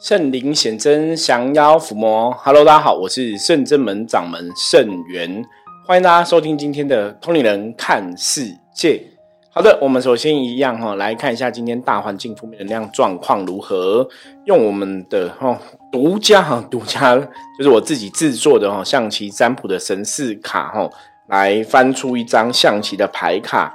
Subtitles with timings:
[0.00, 2.30] 圣灵显真，降妖伏魔。
[2.44, 5.44] Hello，大家好，我是圣真门掌门圣元，
[5.84, 9.02] 欢迎大家收听今天的通灵人看世界。
[9.50, 14.08] 好的，我们首先一样哈，来看一下今天大环境负面能量状况如何。
[14.44, 15.60] 用我们的哈
[15.90, 17.16] 独家哈独家，
[17.58, 20.88] 就是我自己制作的哈象棋占卜的神士卡哈，
[21.26, 23.74] 来翻出一张象棋的牌卡，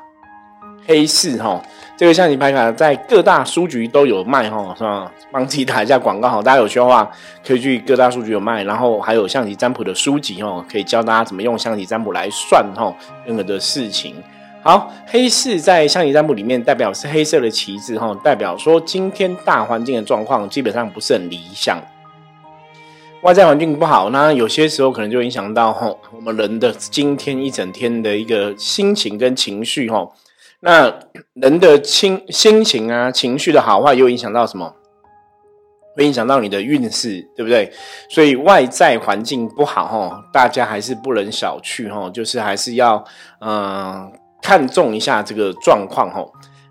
[0.87, 1.61] 黑四哈。
[1.95, 5.11] 这个象棋牌卡在各大书局都有卖哈，是吧？
[5.31, 7.09] 帮自己打一下广告哈，大家有需要的话
[7.45, 8.63] 可以去各大书局有卖。
[8.63, 12.91] 然后还有象棋占卜的书籍哈，可以教大家怎么用象棋占卜来算哈
[13.25, 14.15] 任何的事情。
[14.63, 21.77] 好，黑四在象棋占卜里面代表是黑色的旗帜哈，代表说今天大环境的状况基本上不是很理想，
[23.21, 30.09] 外在环境不好，那有些时候可能就影响到哈我们人的今天一整天的一个心情跟情绪哈。
[30.65, 30.97] 那
[31.33, 34.73] 人的心心情啊，情绪的好坏，又影响到什么？
[35.93, 37.69] 会影响到你的运势，对不对？
[38.09, 43.03] 所以外在环境不好，哈，大家还是不能小觑，哈，就是还是要
[43.41, 44.09] 嗯
[44.41, 46.25] 看重一下这个状况，哈。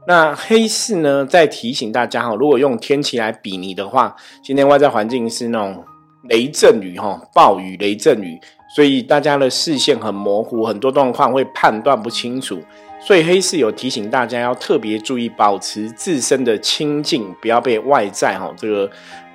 [0.07, 5.85] 那黑市呢，在提醒大家，哈，如果用天气来比拟的话，今天外在环境是那种
[6.31, 8.41] 雷阵雨，哈，暴雨、雷阵雨，
[8.75, 12.59] 所以大家的视线很模糊，很多状况会判断不清楚。
[13.05, 18.89] 所以黑市有提醒大家要特别注意，保持自身的清净，不要被外在哈这个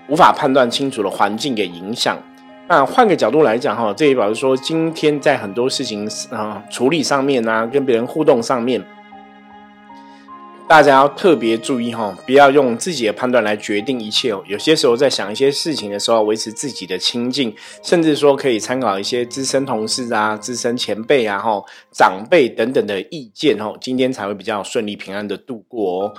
[0.07, 2.17] 无法判断清楚的环境给影响。
[2.69, 8.81] 那换个角度来讲哈，这也表示说，今天在很多事情啊处理上面啊，跟别人互动上面。
[10.67, 14.43] 大家要特别注意哈，不要用自己的判断来决定一切哦。
[14.45, 26.13] 有些时候在想一些事情的时候，维持自己的清净，甚至说可以参考一些资深同事啊、资深前辈啊、哈长辈等等的意见哦，今天才会比较顺利平安的度过哦。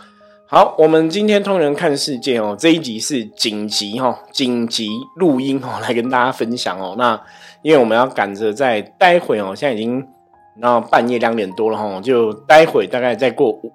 [0.46, 6.94] 好，我们今天通人看世界哦，这一集是紧急哈紧急录音哦，来跟大家分享哦。
[6.96, 7.20] 那
[7.60, 10.02] 因为我们要赶着在待会哦，现在已经
[10.58, 13.74] 然后半夜两点多了哈，就待会大概再过五。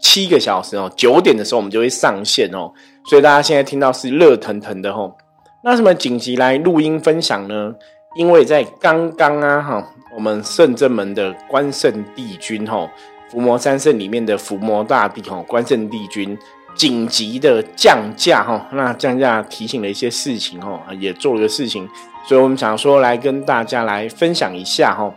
[0.00, 2.72] 七个小时哦，九点的时候我们就会上线哦，
[3.04, 5.16] 所以大家现在听到是热腾腾的吼。
[5.64, 7.74] 那什么紧急来录音分享呢？
[8.16, 12.88] 因为在刚刚啊哈，我们圣正门的关圣帝君吼，
[13.28, 16.38] 伏魔三圣里面的伏魔大帝吼，关圣帝君
[16.74, 21.88] 紧急的降价哈，那降价提醒了一些事情哦，也做了个事情，
[22.26, 25.12] 所以我们想说来跟大家来分享一下哈，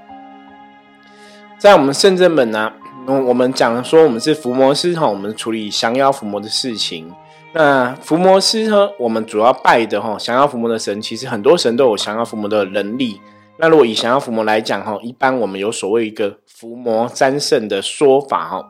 [1.59, 2.74] 在我们圣正门呢。
[3.07, 7.12] 我们讲说我们是伏魔师哈，我们处理降妖伏魔的事情。
[7.53, 13.19] 那伏魔师呢，我们主要拜的哈，降妖伏魔的神，其实很多神都有降妖伏魔的能力。
[13.57, 18.69] 那如果以降妖伏魔来讲哈，一般我们有所谓一个伏魔三圣的说法哈。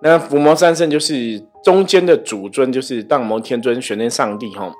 [0.00, 4.72] 那伏魔三圣就是中间的主尊就是荡魔天尊、玄天上帝哈，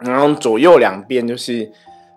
[0.00, 1.70] 然后左右两边就是。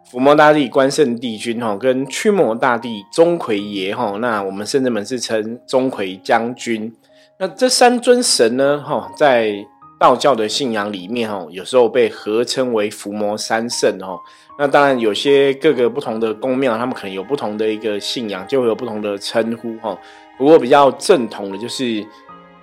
[0.09, 6.91] 伏魔大帝、关圣帝君哈，跟驱魔大帝钟馗爷哈，那我们圣人们是称钟馗将军。
[7.37, 9.63] 那这三尊神呢哈，在
[9.99, 14.17] 道教的信仰里面哈，有时候被合称为伏魔三圣哈。
[14.57, 19.95] 那当然有些各个不同的宫庙，他们可能有不同的一个信仰，就会有不同的称呼哈。
[20.39, 22.03] 不过比较正统的就是。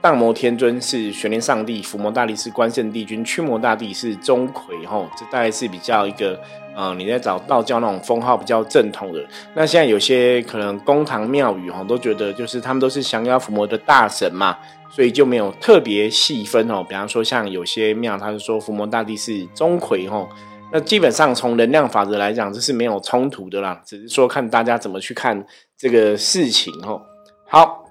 [0.00, 6.40] 荡魔天尊是玄天上帝，伏魔大帝是关圣帝君，驱魔大帝是钟馗，吼，这大概是比较一个，
[6.76, 9.24] 呃，你在找道教那种封号比较正统的。
[9.54, 14.56] 那现在有些可能公堂庙宇，哈，都觉得就是他们都是降妖伏魔的大神嘛，
[14.90, 16.84] 所以就没有特别细分哦。
[16.88, 20.28] 比方说像有些庙，他是说伏魔大帝是钟馗，吼，
[20.72, 25.44] 那基本上从能量法则来讲，这是没有冲突的啦，只是说看大家怎么去看
[25.76, 27.02] 这个事情，吼。
[27.48, 27.85] 好。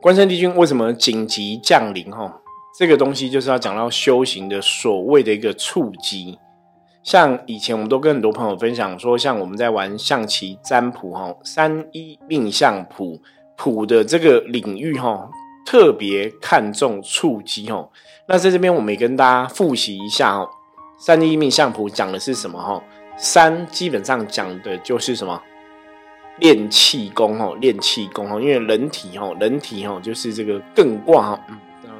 [0.00, 2.08] 关圣帝君为什么紧急降临？
[2.12, 2.40] 哈，
[2.78, 6.38] 这个东西就是要讲到修行的所谓的一个触机。
[7.02, 13.20] 像以前我们都跟很多朋友分享说，像我们在玩象棋占卜，哈，三一命相谱
[13.56, 15.28] 谱的这个领域，哈，
[15.66, 17.88] 特别看重触机，哈。
[18.28, 20.48] 那在这边我们也跟大家复习一下，哦，
[20.96, 22.62] 三一命相谱讲的是什么？
[22.62, 22.80] 哈，
[23.16, 25.42] 三基本上讲的就是什么？
[26.40, 31.56] 练气功哦，练气功哦，因为人体哦，人体哦，就是这个艮卦哈，嗯，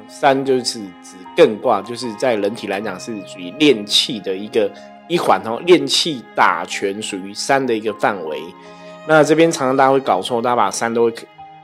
[0.07, 4.71] 三就是指艮卦，就是在人体来讲是属于练气的一个
[5.07, 8.41] 一环哦，练气打拳属于三的一个范围。
[9.07, 11.11] 那这边常常大家会搞错，大家把三都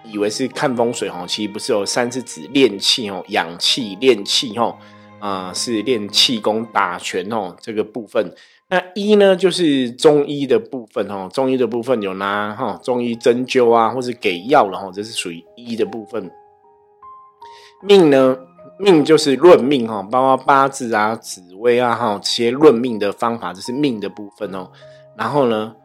[0.03, 4.75] 以为是看风水哦，其实不是哦，三是指练气哦，养气练气哦，
[5.19, 8.33] 啊，是练气功打拳哦，这个部分。
[8.67, 16.31] 那一呢，就是中医的部分哦，中医的部分有拿哈中医针灸啊，或者给药了哈，这是属于一的部分。
[17.83, 18.35] 命呢，
[18.79, 24.71] 命就是论命哈，包括八字啊、紫微啊哈，这些论命的方法，这是命的部分哦。
[25.15, 25.75] 然后呢，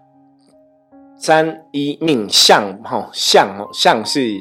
[1.19, 4.41] 三一命相哈，相哦，相是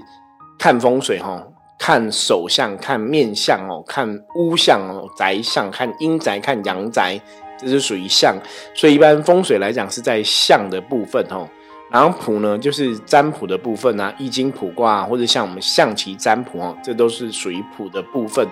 [0.58, 1.46] 看风水哈，
[1.78, 7.20] 看手相、看面相哦，看屋相哦、宅相、看阴宅、看阳宅，
[7.60, 8.36] 这是属于相。
[8.74, 11.48] 所以一般风水来讲是在相的部分哦。
[11.92, 18.48] 然后卜呢，就是占卜的部分啊，易经卜卦或者像我们象棋占卜哦，这都是属于卜的部分。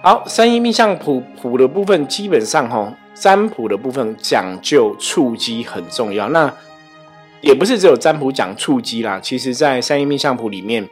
[0.00, 6.28] 好，三一命相卜卜的部分，基本上哈，占卜的部分讲究触机很重要。
[6.28, 6.54] 那
[7.40, 10.88] 也不是只有占卜讲触机啦，其实在三一命相卜里面，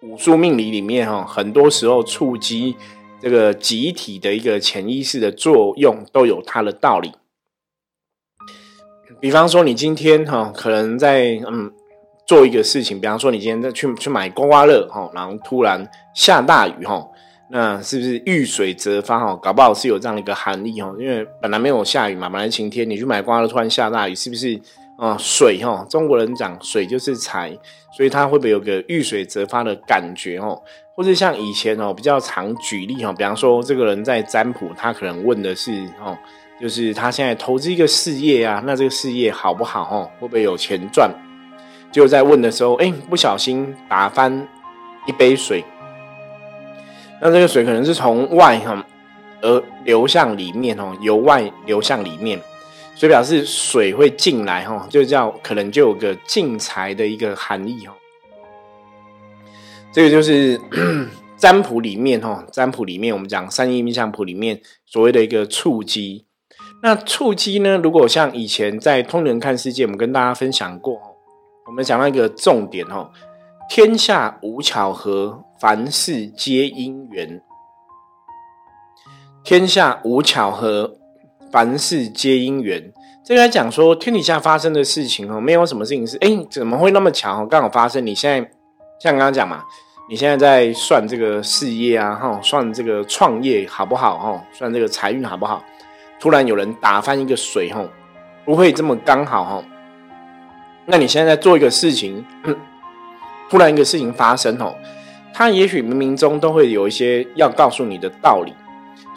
[0.00, 2.74] 武术命理里面哈，很多时候触机
[3.20, 7.12] 这个集体的一个潜意识的作用，都有它的道理。
[9.20, 11.70] 比方说，你今天哈可能在嗯
[12.26, 17.06] 做一个事情，比方说你今天在去去买刮刮乐哈，然后突然下大雨哈，
[17.50, 19.36] 那是不是遇水则发哈？
[19.36, 24.58] 搞不好是有这样的一个含义哈，因为本来没有下雨嘛，本来晴天，你去买刮刮乐突然下大雨，是不是
[25.00, 25.16] 啊？
[25.18, 27.56] 水哈，中国人讲水就是财，
[27.96, 30.62] 所以它会不会有个遇水则发的感觉哦？
[30.94, 35.72] 或者像以前哦比较常举例哈，比方说这个人在占卜，他可能问的是
[36.04, 36.16] 哦。
[36.60, 39.88] 就是他现在投资一个事业啊，那这个事业好不好？
[39.90, 41.10] 哦，会不会有钱赚？
[41.90, 44.46] 就在问的时候，哎，不小心打翻
[45.06, 45.64] 一杯水，
[47.22, 48.84] 那这个水可能是从外哈
[49.40, 52.38] 而流向里面哦，由外流向里面，
[53.00, 57.92] 所以表示水会进来哈，就叫可能就有个进财的一个含义哦。
[59.90, 60.60] 这个就是
[61.38, 66.26] 占卜里面哈，占卜里面我们讲三一命相谱里面所谓的一个触机。
[66.82, 67.78] 那触机呢？
[67.78, 71.00] 如果像以前在通人看世界，我们跟大家分享过，
[71.68, 73.10] 我们讲到一个重点哦，
[73.70, 77.42] 天下无巧合，凡事皆因缘。
[79.42, 80.98] 天下无巧合，
[81.50, 82.92] 凡事皆因缘。
[83.24, 87.46] 这个来讲说，天底下发生的事情哦，没有什么事情是哎，怎么会那么巧哦？
[87.46, 88.04] 刚好发生。
[88.04, 88.50] 你现在
[88.98, 89.62] 像刚刚讲嘛，
[90.08, 94.18] 你现在在算这个事业啊，哈，算这个创业好不好？
[94.18, 95.62] 哈，算这个财运好不好？
[96.18, 97.88] 突然有人打翻一个水，吼，
[98.44, 99.64] 不会这么刚好，哈。
[100.86, 102.24] 那你现在在做一个事情，
[103.48, 104.76] 突然一个事情发生，吼，
[105.32, 108.52] 它也许冥冥中都会有一些要告诉你的道理。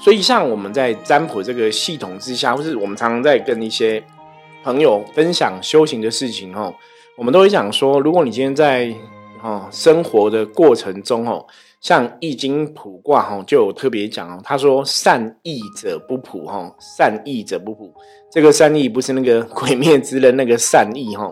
[0.04, 4.04] 所以，像我们在占卜这个系统之下，或是我们常常在跟一些
[4.64, 6.74] 朋友分享修行的事情，哦，
[7.16, 8.94] 我们都会讲说，如果你今天在
[9.42, 11.46] 哦生活的过程中，哦。
[11.80, 14.40] 像《易经》卜卦哈，就有特别讲哦。
[14.42, 17.94] 他说：“善易者不卜哈，善易者不卜。
[18.32, 21.30] 这个善意不是那个鬼灭之刃那个善意哈，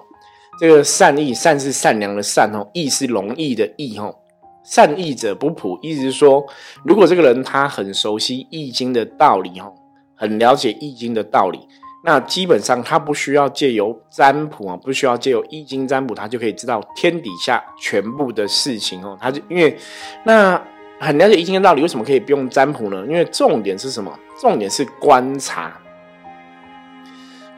[0.59, 4.13] 这个善意善是善良的善哦，易是容易的易哦。
[4.63, 6.45] 善易者不卜，意思是说，
[6.83, 9.73] 如果这个人他很熟悉《易经》的道理哦，
[10.15, 11.59] 很了解《易经》的道理。”
[12.03, 19.15] 那基本上他不需要借由占卜啊，不需要借由易经占卜，他就可以知道天底下全部的事情哦。
[19.21, 19.77] 他就因为
[20.23, 20.59] 那
[20.99, 23.05] 很了解易经的道理，为什么可以不用占卜呢？
[23.07, 24.11] 因为重点是什么？
[24.39, 25.79] 重点是观察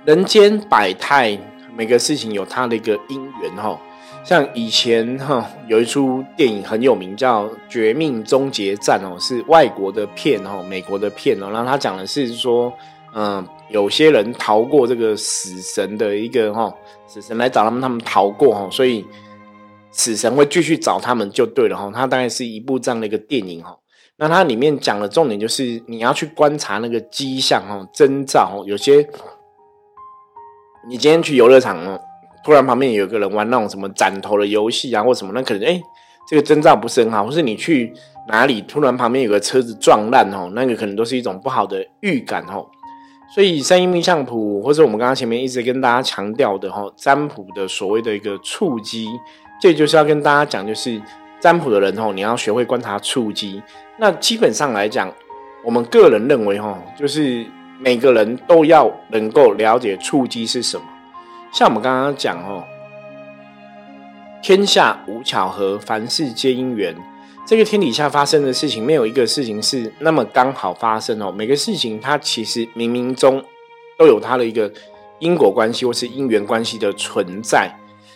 [0.04, 1.40] 人间百态，
[1.78, 3.80] 每个事情有它的一个因缘哈。
[4.24, 11.50] 像以前哈有一出电影很有名，叫《绝命终结战》哦，是外国的片哦，美国的片哦。
[11.52, 12.74] 然后他讲的是说。
[13.16, 16.74] 嗯，有些人逃过这个死神的一个哈，
[17.06, 19.06] 死神来找他们，他们逃过哈，所以
[19.92, 21.92] 死神会继续找他们就对了哈。
[21.94, 23.78] 它大概是一部这样的一个电影哈。
[24.18, 28.66] 那它里面讲的重点就是你要去观察那个迹象哈、征兆哦。
[28.66, 29.08] 有些
[30.90, 32.02] 你今天去游乐场哦，
[32.44, 35.82] 突然旁边有个人玩那种什么斩头的游戏啊，或什么，那可能哎，
[36.28, 37.94] 这个征兆不是很好，或是你去
[38.28, 42.66] 哪里突然旁边有个车子撞烂哦，那个可能都是一种不好的预感哦。
[43.34, 49.08] 所以三阴命相谱，或者我们刚刚前面一直跟大家强调的哈，占卜的所谓的一个触机，
[49.60, 51.02] 这就是要跟大家讲，就是
[51.40, 53.60] 占卜的人哦，你要学会观察触机。
[53.98, 55.12] 那基本上来讲，
[55.66, 57.44] 我们个人认为哈，就是
[57.80, 60.84] 每个人都要能够了解触机是什么。
[61.54, 62.64] 像我们刚刚讲哦，
[64.42, 66.96] 天下无巧合，凡事皆因缘。
[67.46, 71.32] 这个天底下发生的事情，没有一个事情是那么刚好发生哦。
[71.32, 73.44] 每个事情它其实冥冥中
[74.00, 74.72] 都有它的一个
[75.20, 77.72] 因果关系或是因缘关系的存在。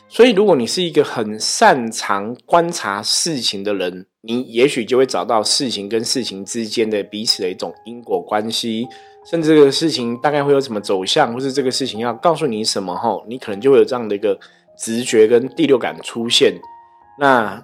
[0.10, 8.88] 所以，如果你是一个很擅长观察事情的人，你也许就会找到事情跟事情之间的彼此的一种因果关系，
[9.30, 14.40] 甚至这个事情大概会有什么走向，或是这个事情要告诉你什么吼，你可能就会有这样的一个
[14.78, 16.54] 直觉跟第六感出现。
[17.20, 17.64] 那。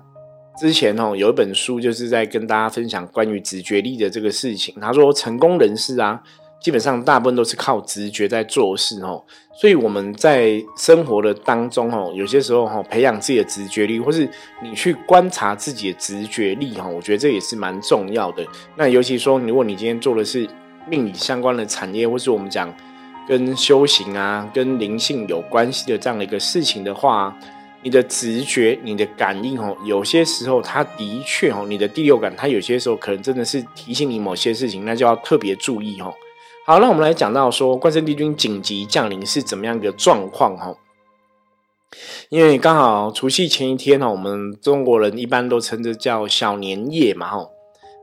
[0.56, 4.72] 之前哦有一本书就是在跟大家分享关于直觉力的这个事情。
[4.80, 6.22] 他说，成功人士啊，
[6.62, 9.26] 基本上大部分都是靠直觉在做事哦。
[9.60, 14.30] 所以我们在生活的当中哦，有些时候哈，培养自己的直觉力，或是
[14.62, 18.46] 你去观察自己的直觉力哈，我觉得这也是蛮重要的。
[18.76, 20.48] 那尤其说，如果你今天做的是
[20.90, 22.74] 命理相关的产业，或是我们讲
[23.28, 27.36] 跟修行啊、跟灵性有关系的这样的一个事情的话，
[27.82, 36.14] 你的直觉、你的感应哦，有些时候它的确哦，你的第六感，它有些时候可能真的是提醒你某些事情，那就要特别注意哦。
[36.66, 40.76] 好，那我们来讲到说，关圣帝君紧急降临是怎么样一个状况哈？
[42.30, 47.50] 因为刚好除夕前一天呢，我们中国人一般都称之叫小年夜嘛哈。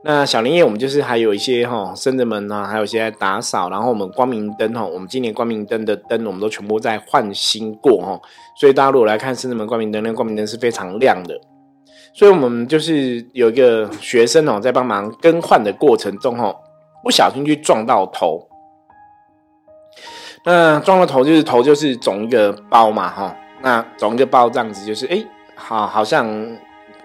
[0.03, 8.19] 那小年夜我们就是还有一些哈，僧人们呢，还有一些打扫，然后我们光明灯哈，我们今年光明灯的灯我们都全部在换新过哈。
[8.59, 11.39] 所以大家如果来看僧人们光明灯，那光明灯是非常亮的。
[12.13, 16.55] 所以我们就是有一个学生哦，在帮忙更换的过程中哦，
[17.03, 18.47] 不小心去撞到头。
[20.43, 25.23] 那撞了头就是头就是肿一个包嘛哈，那肿一个包这样子就是哎
[25.55, 26.27] 好好像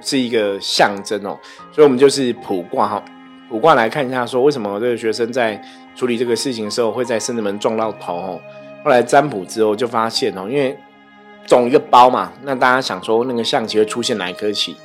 [0.00, 1.38] 是一个象征哦，
[1.73, 3.05] 所以我们就是卜卦哈，
[3.49, 5.61] 卜卦来看一下说为什么这个学生在
[5.95, 8.41] 处理这个事情的时候会在生子门撞到头哦，
[8.85, 10.76] 后来占卜之后就发现哦，因为
[11.47, 14.76] 肿一个包嘛，那大家想说那个象棋会出现哪一颗棋？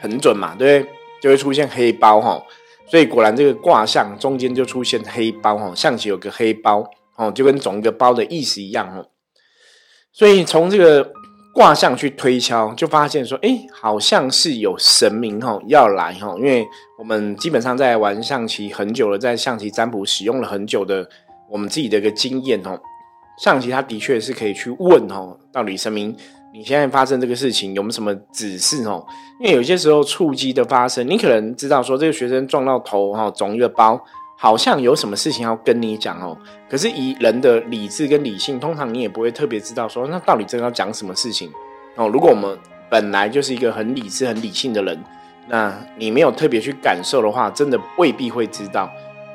[0.00, 0.92] 很准嘛，对不对？
[1.20, 2.42] 就会出现黑包哈。
[2.86, 9.06] 所以果然，这个卦象中间就出现黑包哦，象棋有个黑包哦，就跟总一个包的意思一样哦。
[10.12, 11.12] 所以从这个
[11.60, 16.34] 卦象去推敲，就发现说，哎，好像是有神明哈要来哈。
[16.38, 16.66] 因为
[16.98, 21.06] 我们基本上在玩象棋很久了，在象棋占卜使用了很久的
[21.50, 22.80] 我们自己的一个经验哦，
[23.36, 26.16] 象棋它的确是可以去问哦，到底神明。
[26.54, 29.04] 你现在发生这个事情有没有什么指示哦？
[29.38, 34.02] 因为有些时候触机的发生，你可能知道说这个学生撞到头哈，肿一个包，
[34.42, 36.34] 好像有什么事情要跟你讲哦。
[36.66, 41.52] 可是以人的理智跟理性，通常你也不会特别知道说那到底真要讲什么事情
[41.96, 42.08] 哦。
[42.08, 44.98] 如果我们本来就是一个很理智、很理性的人，
[45.46, 48.90] 那你没有特别去感受的话，真的未必会知道。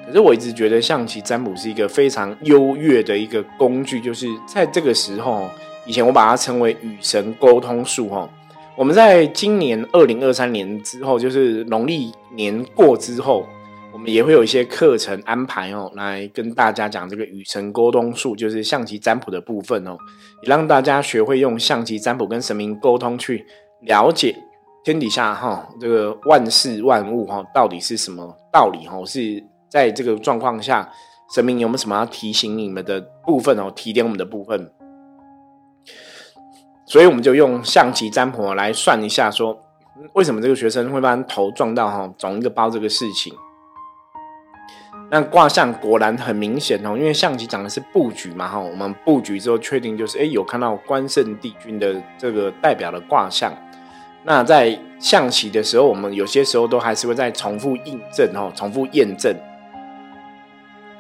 [0.08, 5.48] 可是我一直觉得象棋占卜是一个非常优越的一个工具，就是在这个时候。
[5.88, 8.28] 以前我把它称为与神沟通术哦，
[8.76, 13.48] 我们在今年二零二三年之后，就是农历年过之后，
[13.96, 19.98] 我们也会有一些课程安排哦，来跟大家讲这个与神沟通术，就是象棋占卜的部分哦，
[20.42, 23.46] 也让大家学会用象棋占卜跟神明沟通，去
[23.84, 24.36] 了解
[24.84, 30.92] 天底下哈这个万事万物哈到底是什么道理哈，是在这个状况下，
[31.34, 34.70] 神明有没有什么要提醒你们的部分哦，提点我们的部分。
[36.86, 39.58] 所以我们就用象棋占卜来算一下，说
[40.16, 43.34] 为什么这个学生会把头撞到哈肿一个包这个事情。
[45.10, 53.54] 那卦象果然很明显哦，因为象棋讲的是布局嘛哈，我们布局之后确定就是哎有看到关圣帝君的这个代表的卦象。
[54.24, 59.36] 那在象棋的时候，我们有些时候都还是会再重复印证哦，重复验证。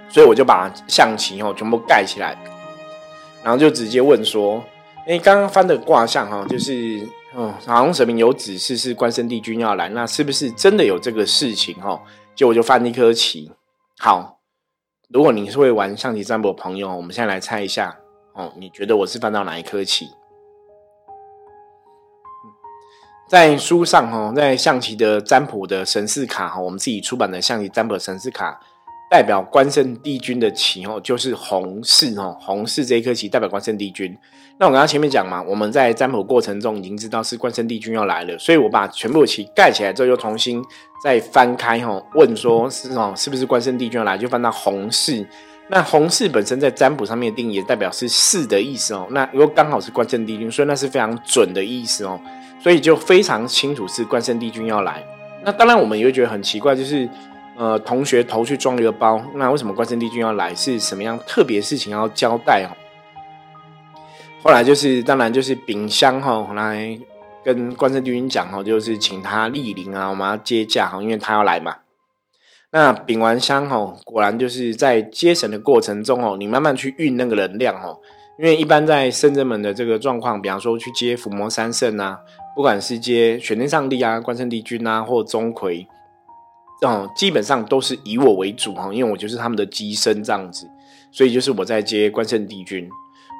[0.07, 2.37] 所以我就把象棋哦全部盖起来，
[3.43, 4.63] 然后就直接问说。
[5.07, 12.01] 哎，刚刚翻的卦象哈，就是哦，好像神明有指示是关圣帝君要来，那是不是真的有这个事情哈？
[12.33, 13.51] 就我就翻一颗棋。
[13.97, 14.41] 好，
[15.09, 17.97] 如果你是会玩象棋占卜的朋友，我们现在来猜一下
[18.33, 20.09] 哦，你觉得我是翻到哪一颗棋？
[23.27, 28.61] 在书上哦，在象棋的占卜的神士卡哈，我们自己出版的象棋占卜神士卡。
[29.15, 34.13] 代表关圣帝君的旗哦，就是红四哦，红四这一颗旗代表关圣帝君。
[34.57, 40.61] 那我刚刚前面讲嘛，我们在占卜过程中已经知道是关圣帝君要来了，所以我把全部的旗盖起来之后，又重新
[41.01, 44.17] 再翻开哈，问说是哦，是不是关圣帝君要来？
[44.17, 45.25] 就翻到红四。
[45.69, 49.07] 那红四本身在占卜上面的定义，代表是四的意思哦。
[49.11, 52.19] 那如果刚好是关圣帝君，所以那是非常准的意思哦。
[52.61, 55.01] 所以就非常清楚是关圣帝君要来。
[55.45, 57.07] 那当然我们也会觉得很奇怪，就是。
[57.57, 60.53] 呃，同学头去装一个包，那为什么关圣帝君要来？
[60.53, 62.75] 是什么样特别事情要交代哦？
[64.43, 66.99] 后来就是，当然就是秉香哈来
[67.43, 71.77] 跟关圣帝君讲哈，就是请他莅临啊，我们要接驾哈，因为他要来嘛。
[72.71, 77.97] 那丙完香哈，果然就是在接神的过程中哦，你慢慢去运那个能量哦，
[78.37, 82.19] 因为一般在圣真门的这个状况，比方说去接伏魔三圣啊，
[82.53, 85.87] 不管是接玄天上帝啊、关圣帝君啊，或钟馗。
[86.85, 90.69] 哦，基本上都是以我为主哈，因为我就是他们的机身这样子，
[91.11, 92.89] 所以就是我在接关圣帝君，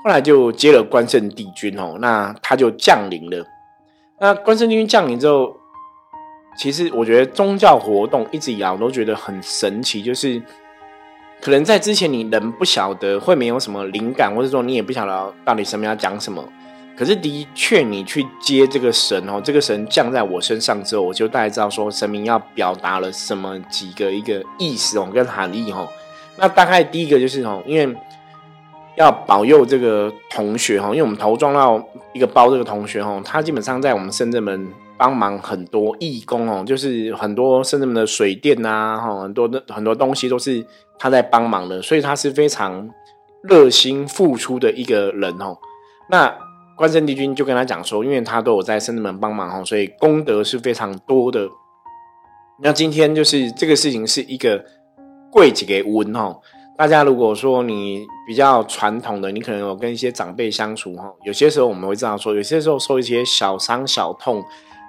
[0.04, 3.46] 后来就接了关圣帝君哦，那他就降临了。
[4.20, 5.56] 那关圣帝君降临之后，
[6.58, 10.42] 其实我觉得宗教活动一直以来我都觉得很神奇，就是
[11.42, 16.44] 可能在之前你人不晓得会没有什么灵感，或者说你也不晓得到底什么要讲什么。
[16.98, 25.88] 可是的确，你去接这个神哦，这个神降在我身上之后，我就大概知道说神明要表达了什么几个一个意思哦，跟含义哦。
[26.38, 27.96] 那大概第一个就是哦，因为
[28.96, 31.84] 要保佑这个同学哈，因为我们头撞到
[32.14, 40.66] 一个包，这个同学哈，他基本上在我们深圳门帮忙很多义工哦，就是很多深圳门的水电呐哈，很多的很多东西都是
[40.98, 42.90] 他在帮忙的，所以他是非常
[43.42, 45.58] 热心付出的一个人哦。
[46.10, 46.34] 那
[46.78, 51.50] 关圣帝君就跟他讲说，因为他都有在圣子门帮忙哈，所以功德是非常多的。
[52.62, 54.64] 那今天就是这个事情是一个
[55.32, 56.38] 贵几给温哈。
[56.78, 64.44] 大家如果说你比较传统的，你可能有跟一些长辈相处哈，有些时候我们会这样说，有些时候受一些小伤小痛，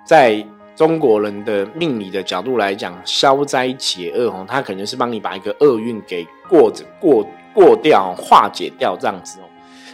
[0.04, 7.24] 在中国人的命理的角度来讲，消灾解厄哈，他可能是帮你把一个厄运给过着过
[7.54, 9.45] 过掉，化解掉这样子哦。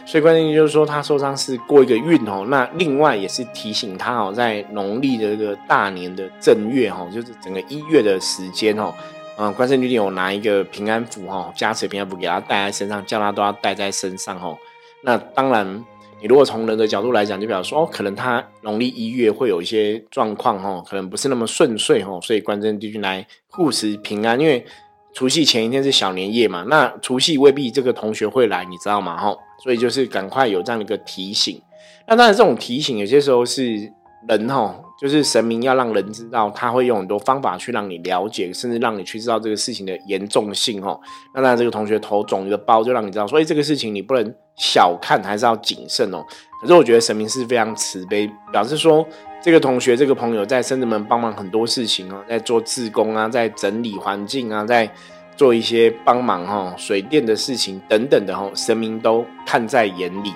[0.05, 2.45] 所以关键就是说，他受伤是过一个运哦。
[2.49, 8.93] 那另外也是提醒他哦，在农历的这个大年的正月哈，就是整个一月的时间哦，
[9.37, 14.57] 嗯，关圣帝君有拿一个平安符哈，加持平安符给他带在身上，叫他都要带在身上哦。
[15.03, 15.83] 那当然，
[16.21, 24.65] 你如果从人的角度来讲，就表示说，哦，可能他农历一月会有一些状况哦，可能不是那么顺遂哦，所以关圣帝君来护持平安，因为。
[25.13, 26.65] 除夕前一天是小年夜嘛？
[26.67, 29.15] 那除夕未必这个同学会来，你知道吗？
[29.15, 31.61] 哈，所以就是赶快有这样的一个提醒。
[32.07, 33.91] 那当然，这种提醒有些时候是
[34.27, 40.99] 人哈，就是神明要让人知道，他会用很多方法去让你了解，甚至让你去知道这个事情的严重性哈。
[41.35, 46.23] 那当然，这个同学头肿一个包，就让你知道，所以这个事情你不能小看，还是要谨慎哦。
[46.61, 49.05] 可是我觉得神明是非常慈悲，表示说
[49.41, 54.89] 这个同学、这个朋友在深圳门帮忙很多事情哦，在做自工啊，在整理环境啊，在
[55.35, 60.33] 做一些帮忙哈水电的事情等等的哈，神明都看在眼里。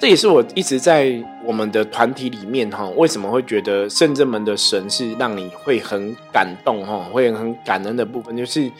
[0.00, 1.12] 这也是我一直在
[1.44, 8.70] 我们的团体里面哈，为什么会觉得圣正门的神是让你会很感动哈，会很感恩的部分，就是。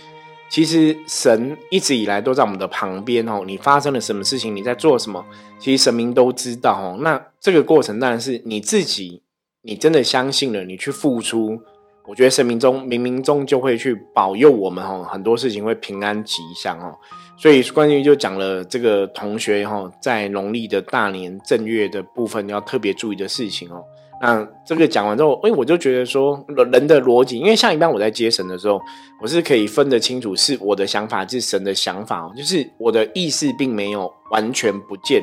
[0.50, 5.24] 其实神一直以来都在我们的旁边哦，你发生了什么事情，你在做什么，
[5.58, 6.98] 其实神明都知道哦。
[7.00, 9.22] 那这个过程当然是你自己，
[9.62, 11.60] 你真的相信了，你去付出，
[12.06, 16.96] 我觉得神明中冥冥中就会去保佑我们哦，很多事情会平安吉祥哦。
[17.36, 23.84] 所以关于就讲了这个同学哈，在农历的大年正月的部分要特别注意的事情哦。
[24.20, 28.80] 那这个讲完之后，哎，我就觉得说人的逻辑，因为像一般我在接神的时候，
[29.20, 35.22] 我是可以分得清楚是我的想法是神的想法，就是我的意识并没有完全不见。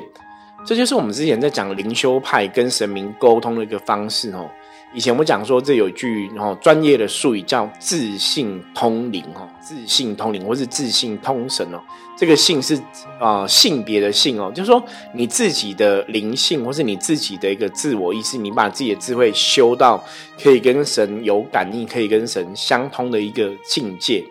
[0.66, 4.50] 这就是我们之前在讲灵修派跟神明沟通的一个方式哦。
[4.96, 11.80] 以前我们讲说，这有一句哦专业的术语叫自信通灵哦，自信通灵或是自信通神哦。
[12.18, 12.82] 这个性是
[13.20, 14.82] 啊性别的性哦，就是说
[15.14, 20.02] 你自己的灵性或是你自己的一个自我意识，你把自己的智慧修到
[20.42, 24.24] 可以跟神有感应，可以跟神相通的一个境界。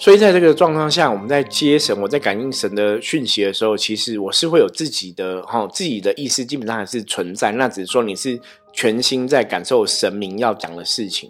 [0.00, 7.52] 所以在这个状况下，我们在接神，我在感应神的讯息的时候，其实我是会有自己的哈，自己的意识基本上还是存在。
[7.52, 8.40] 那只是说你是。
[8.72, 11.28] 全心在感受神明要讲的事情。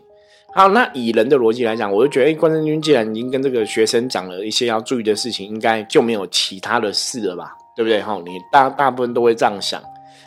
[0.54, 7.56] 好，那以人的逻辑来讲，我就觉得，哎，关圣军既然已经跟这个学生讲了一些要注意的事情，应该就没有其他的事了吧？
[7.74, 7.98] 对不对？
[8.02, 9.82] 哈，你大大部分都会这样想。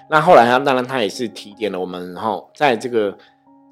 [0.09, 3.15] 那后来他当然他也是提点了我们，哈，在这个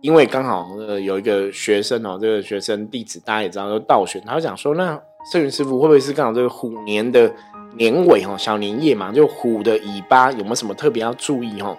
[0.01, 0.67] 因为刚好
[0.99, 4.99] 有一个学生哦，这个学生弟子大家也知道都倒选，他就讲说，那
[5.31, 7.31] 圣云师傅会不会是刚好这个虎年的
[7.75, 11.77] 年尾哈，小年夜嘛，就虎的尾巴有没有什么特别要注意哈？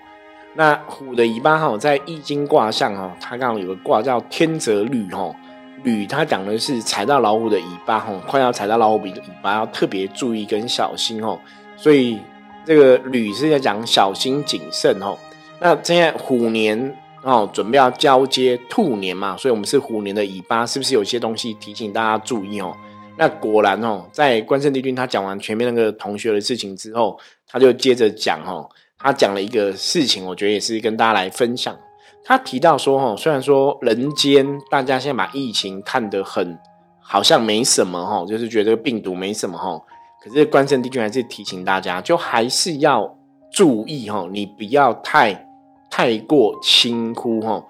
[0.54, 5.34] 那虎的尾巴哈，在易经卦象哈，它刚好有个卦叫天泽履哈，
[5.82, 11.36] 履它讲的是踩到老虎的尾巴哈，快要踩到老虎的尾巴，要特别注意跟小心哦。
[11.76, 12.20] 所以
[12.64, 15.18] 这个履是在讲小心谨慎哦。
[15.58, 22.74] 那现在虎年哦，准备要交接兔年嘛，所以我们是虎年的尾巴，是不是有些东西提醒大家注意哦？
[23.16, 28.68] 那果然哦，在关圣帝君他讲完前面那个同学的事情之后，他就接着讲哦。
[29.04, 31.76] 他讲了一个事情，我觉得也是跟大家来分享。
[32.24, 36.56] 他提到说，哦，虽然说人间大家现在把疫情看得很
[37.00, 39.76] 好像没什么，哈，就是觉得病毒没什么，哈，
[40.22, 43.18] 可是关圣帝君还是提醒大家，就还是要
[43.50, 45.48] 注意，哈，你不要太
[45.92, 47.62] 太过轻忽，哈。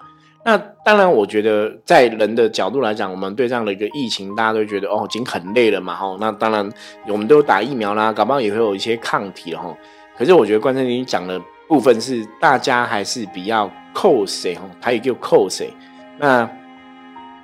[0.45, 6.15] 那当然，我觉得在人的角度来讲，我们对这样的一个疫情，大家都觉得哦，已经很累了嘛，哈。
[6.21, 6.69] 那当然，
[7.09, 9.75] 我们都打疫苗啦，搞不好也会有一些抗体，哈。
[10.17, 15.69] 可是我觉得关圣帝君讲的部分是大家还是比较扣谁哦，他也叫扣谁。
[16.17, 16.49] 那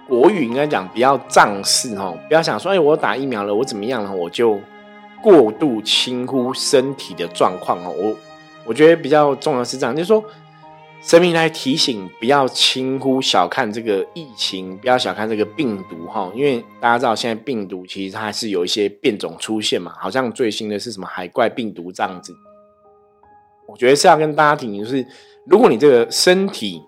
[0.08, 4.58] 国语应该讲比较仗势哦，不要想说哎，我打疫苗了，我怎么样了，我就
[5.22, 7.94] 过度轻忽身体的状况哦。
[7.98, 8.16] 我
[8.66, 10.24] 我觉得比较重要是这样，就是说。
[11.02, 16.30] 神明来提醒，不要轻忽、小看这个疫情，不要小看这个病毒哈。
[16.36, 19.94] 因为大家知道，现在病毒其实它还是有一些变种出现嘛。
[19.98, 22.36] 好像最新的是什么海怪病毒这样子。
[23.66, 25.06] 我觉得是要跟大家提醒，就是
[25.46, 26.84] 如果你这个身体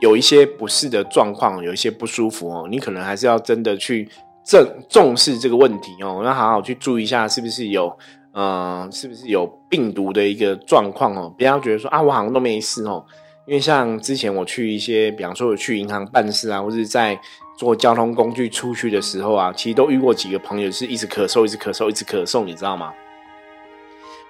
[0.00, 4.08] 有一些不适的状况，有一些不舒服哦，你可能还是要真的去
[4.42, 7.96] 正重视这个问题哦，要好好去注意一下，是不是有。
[8.38, 11.34] 嗯，是不是有病毒的一个状况哦？
[11.38, 13.02] 不要觉得说啊，我好像都没事哦。
[13.46, 17.18] 因为像之前我去一些，比方说我去银行办事啊，或者在
[17.56, 22.92] 坐交通工具出去的时候啊，其实都遇过几个朋友是一直咳嗽，一直咳嗽，一直咳嗽，你知道吗？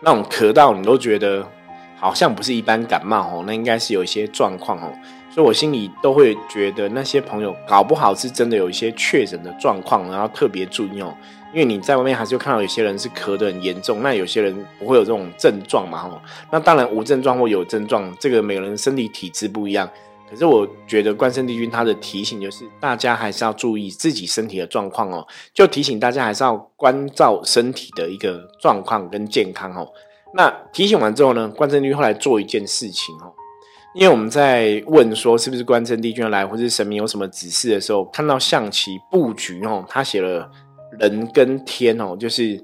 [0.02, 1.44] 那种咳到你都觉得
[1.96, 4.92] 好像不是一般感冒哦，那应该是有一些状况哦。
[5.32, 11.12] 所以我心里都会觉得那些朋友搞不好是真的有一些确诊的状况，然后特别注意哦。
[11.52, 16.02] 因为你在外面还是看到有些人是咳得很严重，那有些人不会有这种症状嘛？
[16.02, 19.88] 哈，那当然无症状或有症状，这个每个人身体体质不一样。
[20.28, 29.88] 可是我觉得关圣帝君他的提醒就是，大家还是要注意自己身体的状况哦，就提醒大家还是要关照身体的一个状况跟健康哦。
[30.34, 33.32] 那提醒完之后呢，关圣帝君后来做一件事情哦，
[33.94, 40.50] 因为我们在问说是不是关圣帝君来，或是神明有什么指示的时候，看到象棋布局哦，他写了。
[40.98, 42.62] 人跟天哦，就是，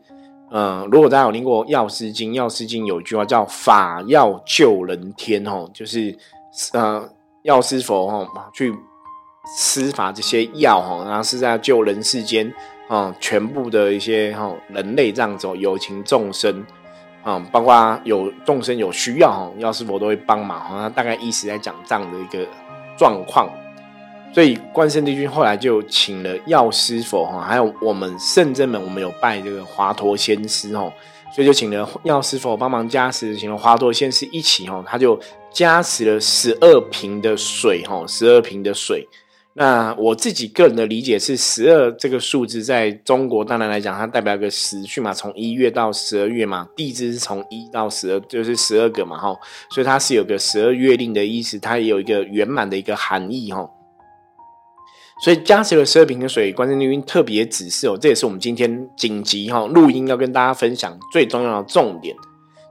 [0.50, 6.16] 嗯，如果大家有听过《药师经》，《药师经》有一句话叫“法要救人天”哦，就是，
[6.72, 7.08] 呃，
[7.42, 8.72] 药师佛哦去
[9.58, 12.52] 施法这些药哦，然后是在救人世间
[12.88, 16.64] 哦，全部的一些哈人类这样子哦，有情众生
[17.22, 22.46] 啊，包括有众生有需要哈，药师佛都会帮忙哈，大概意思在讲这样的一个
[22.96, 23.48] 状况。
[24.34, 30.90] 所以关圣帝君后来就请了药师佛哈，还有我们圣真门，我们有拜这个华佗仙师哦，
[31.34, 35.20] 所以就请了药师佛帮忙加持，请了华佗仙师一起哈，他就
[35.52, 39.06] 加持了十二瓶的水哈，十二瓶的水。
[39.54, 53.68] 那我自己个人的理解是，十二这个数字在中国当然来讲，它代表一个时序嘛，从一月到十二月嘛，地支是从一到十二，就是十二个嘛哈，所以它是有个十二月令的意思，它也有一个圆满的一个含义哈。
[55.22, 62.12] 所以加持了十二瓶的水，关圣帝君特别指示哦，这也是我们今天紧急哈录音要跟大家分享最重要的重点，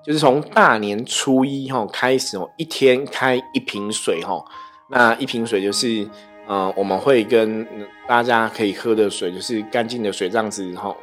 [0.06, 4.44] 就是从大年初一哈开始哦，一天开一瓶水哈，
[4.90, 6.06] 那一瓶水就是
[6.46, 7.66] 嗯，我们会跟
[8.06, 10.94] 大家可以喝的水，就是干净的水这样子哈，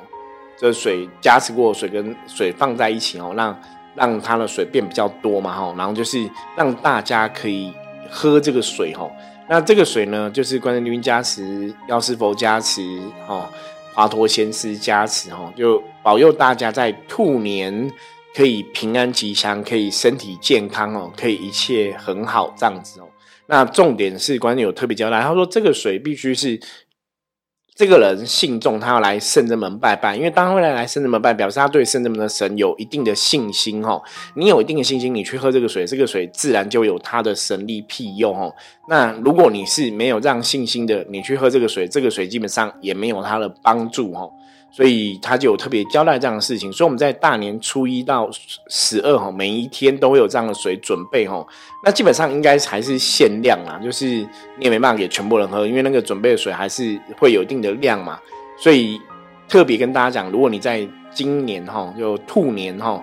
[0.58, 3.58] 这水加持过水跟水放在一起哦，让
[3.94, 7.72] 让它的水变比较多嘛哈，然后就是让大家可以
[8.10, 9.10] 喝这个水哈。
[9.48, 12.82] 那这个水呢，就是关圣帝君加持，药师佛加持，
[13.26, 13.50] 哈，
[13.94, 17.90] 华佗仙师加持，哈，就保佑大家在兔年
[18.34, 23.08] 可以平安吉祥，可以身体健康哦，可以一切很好这样子哦。
[23.46, 26.60] 那重点是关键有特别交代，他说这个水必须是。
[27.78, 34.02] 这个人信众，他要来圣真门拜拜，因为当他未来来圣真门拜，表示他对圣真门的神有一定的信心哦。
[34.34, 38.52] 你有一定的信心，你去喝这个水，这个水自然就有它的神力庇佑哦。
[38.88, 44.32] 那如果你是没有这样信心的，你去喝这个水，这个水基本上也没有它的帮助哦。
[44.70, 48.28] 所以他就有特别交代这样的事情，所以我们在大年初一到
[48.68, 51.44] 十二哈，每一天都会有这样的水准备哈。
[51.84, 58.18] 那基本上应该还是限量啦，就是你也没办法给全部人喝，因为那个准备的水还是会有一定的量嘛。
[58.56, 59.00] 所以
[59.48, 63.02] 特别跟大家讲，如果你在今年哈，就兔年哈，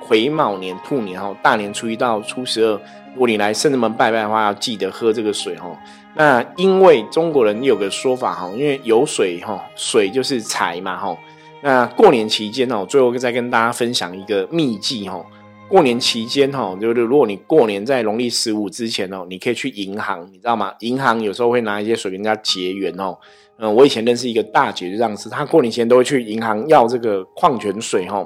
[0.00, 2.72] 癸卯年兔年哈，大年初一到初十二，
[3.14, 5.70] 如果你来圣人门拜拜的话，要记得喝这个水哈。
[6.16, 11.16] 那因为中国人有个说法哈，因为有水哈，水就是财嘛哈。
[11.62, 15.24] 那过年期间哦，最后再跟大家分享一个秘技哈。
[15.66, 20.74] 过年期间哈，就是如果你过年在农历十五之前哦，你可以去银行，你知道吗？
[20.80, 23.16] 银行有时候会拿一些水跟人家结缘哦。
[23.58, 28.24] 嗯，我以前认识一个大姐就这样子，她过年前都会去银行要这个矿泉水哈。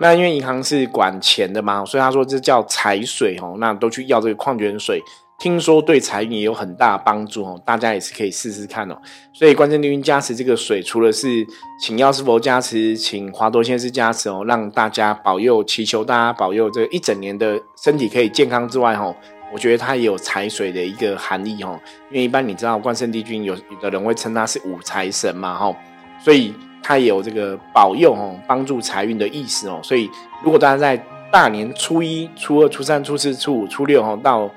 [0.00, 3.54] 那因为银行是管钱的嘛，所以他说这叫财水哈。
[3.58, 5.02] 那都去要这个矿泉水。
[5.38, 8.96] 听说对财运也有很大帮助哦，大家也是可以试试看哦。
[9.34, 11.46] 所以关圣帝君加持这个水，除了是
[11.78, 19.14] 请药师佛加持，请华佗先师加持哦，让大家保佑，祈求大家保佑这一整年的身体可以健康之外，哈，
[19.52, 21.78] 我觉得它也有财水的一个含义哦。
[22.10, 25.76] 因为一般你知道关圣帝君有有的人会称他是五财神嘛，哈，
[26.18, 26.54] 所以
[26.88, 29.80] 他也有这个保佑哦，帮助财运的意思哦。
[29.82, 30.08] 所以
[30.44, 30.96] 如果大家在
[31.32, 34.48] 大年初一、初二、初三、初四、初五、初六哈，到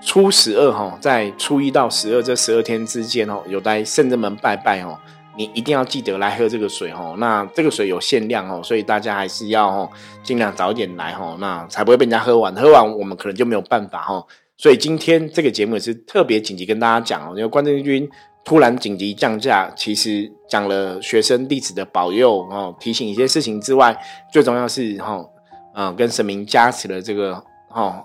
[0.00, 4.96] 初十二哈，在初一到十二这十二天之间哦，有在圣正门拜拜哦，
[5.36, 7.16] 你一定要记得来喝这个水哦。
[7.18, 9.90] 那这个水有限量哦，所以大家还是要哦
[10.22, 12.54] 尽量早点来哦，那才不会被人家喝完。
[12.54, 14.24] 喝完我们可能就没有办法哦。
[14.56, 18.08] 所以今天这个节目也是特别紧急跟大家讲哦，因为关正军
[18.44, 23.96] 突然紧急降价，其实讲了学生弟子的保佑哦，提醒一些事情之外，
[24.32, 25.24] 最重要是哈。
[25.76, 27.34] 嗯，跟神明加持的这个
[27.68, 28.00] 哈，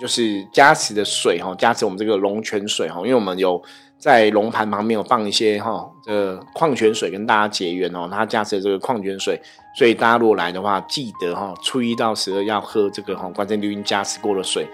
[0.00, 3.62] 就是加持的水哈，加持我们这个龙泉水哈，因为我们有
[3.98, 9.38] 在龙盘旁边有放一些哈，这个矿泉水跟大家结缘哦，它加持的这个矿泉水，
[9.76, 14.66] 所以大家如果来的话，记得哈，初一到十二要喝这个哈，关键绿茵加持过的水，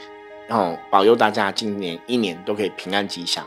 [0.46, 3.44] 然后保佑大家今年一年都可以平安吉祥。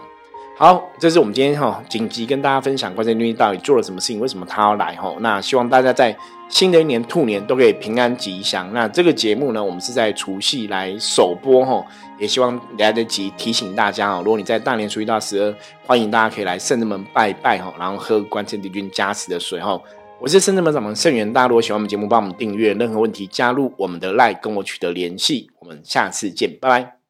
[0.57, 5.13] 好，这是我们今天哈紧急跟大家分享关圣帝君到底做了什么事情，为什么他要来哈？
[5.19, 6.15] 那希望大家在
[6.47, 8.71] 新的一年兔年都可以平安吉祥。
[8.73, 11.85] 那这个节目呢，我们是在除夕来首播哈，
[12.17, 14.21] 也希望来得及提醒大家哦。
[14.23, 15.53] 如果你在大年初一到十二，
[15.85, 19.77] 欢迎大家可以来圣人门拜拜哈，然后喝关圣帝君加持的水哈。
[20.21, 22.73] 我是圣人门掌门圣元，大家如果喜欢我们节目，帮我们订阅。
[22.75, 25.51] 任何问题加入我们的 LINE，跟我取得联系。
[25.59, 27.04] 我们下次见，拜拜。